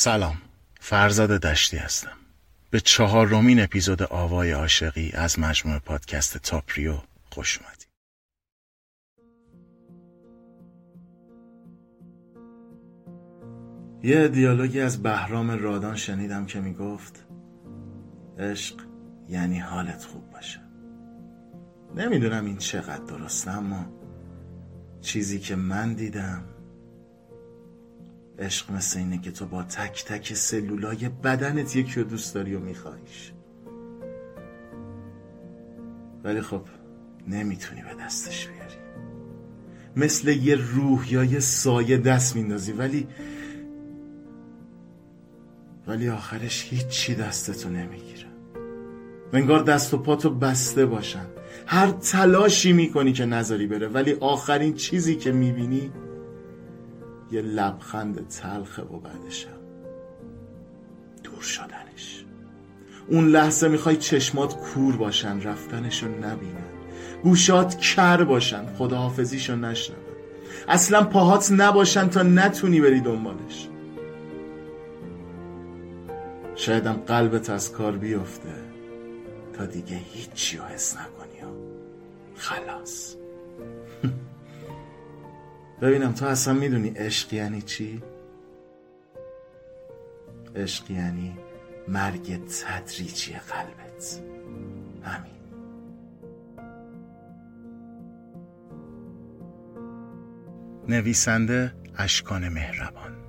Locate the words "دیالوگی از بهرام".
14.28-15.50